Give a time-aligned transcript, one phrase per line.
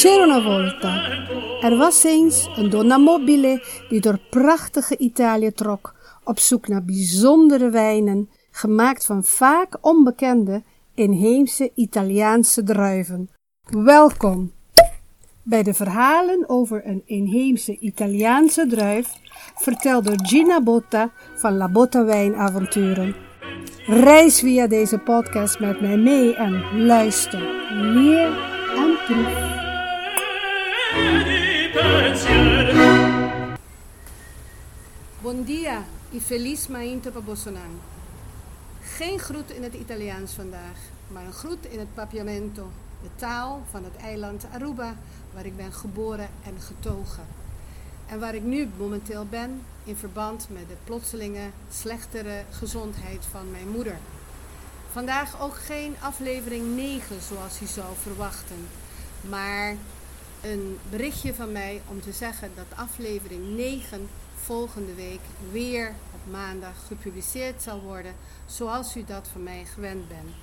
[0.00, 1.02] C'era volta.
[1.60, 7.70] Er was eens een donna mobile die door prachtige Italië trok op zoek naar bijzondere
[7.70, 10.62] wijnen, gemaakt van vaak onbekende
[10.94, 13.30] inheemse Italiaanse druiven.
[13.70, 14.52] Welkom
[15.42, 19.08] bij de verhalen over een inheemse Italiaanse druif,
[19.54, 23.14] verteld door Gina Botta van La Botta Wijnavonturen.
[23.86, 28.38] Reis via deze podcast met mij mee en luister, leer
[28.76, 29.59] en proef.
[35.20, 37.80] Buon dia e feliz mainto pa Bossonan.
[38.82, 42.70] Geen groet in het Italiaans vandaag, maar een groet in het Papiamento,
[43.02, 44.96] de taal van het eiland Aruba,
[45.34, 47.26] waar ik ben geboren en getogen.
[48.06, 53.68] En waar ik nu momenteel ben in verband met de plotselinge slechtere gezondheid van mijn
[53.68, 53.96] moeder.
[54.92, 58.68] Vandaag ook geen aflevering 9 zoals u zou verwachten,
[59.28, 59.76] maar
[60.40, 64.08] een berichtje van mij om te zeggen dat aflevering 9
[64.44, 65.20] volgende week
[65.52, 68.14] weer op maandag gepubliceerd zal worden,
[68.46, 70.34] zoals u dat van mij gewend bent.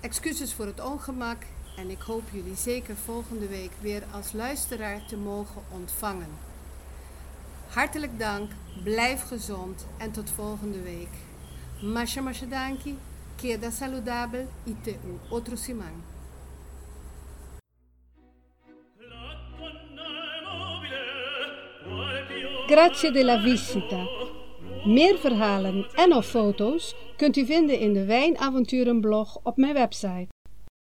[0.00, 1.42] Excuses voor het ongemak
[1.76, 6.30] en ik hoop jullie zeker volgende week weer als luisteraar te mogen ontvangen.
[7.68, 8.50] Hartelijk dank,
[8.82, 11.08] blijf gezond en tot volgende week.
[11.82, 12.98] Masha masha danki,
[13.36, 14.94] queda saludable y te
[15.28, 15.56] otro.
[22.66, 24.06] Grazie della visita.
[24.84, 30.26] Meer verhalen en of foto's kunt u vinden in de Wijnavonturenblog op mijn website.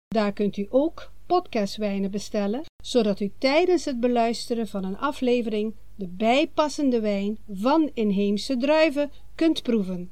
[0.09, 6.09] Daar kunt u ook podcastwijnen bestellen, zodat u tijdens het beluisteren van een aflevering de
[6.09, 10.11] bijpassende wijn van inheemse druiven kunt proeven.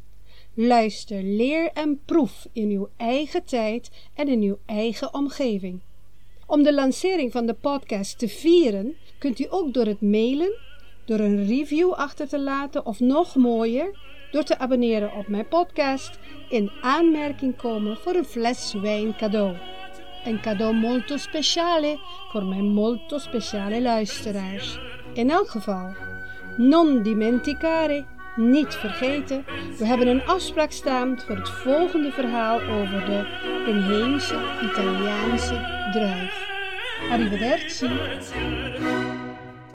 [0.54, 5.80] Luister, leer en proef in uw eigen tijd en in uw eigen omgeving.
[6.47, 10.52] Om de lancering van de podcast te vieren, kunt u ook door het mailen,
[11.10, 13.98] door een review achter te laten of nog mooier,
[14.31, 19.56] door te abonneren op mijn podcast in aanmerking komen voor een fles wijn cadeau.
[20.25, 24.78] Een cadeau molto speciale voor mijn molto speciale luisteraars.
[25.15, 25.94] In elk geval,
[26.56, 28.04] non dimenticare,
[28.37, 29.44] niet vergeten,
[29.78, 33.25] we hebben een afspraak staan voor het volgende verhaal over de
[33.66, 36.49] inheemse Italiaanse druif.
[37.10, 37.88] Arrivederci.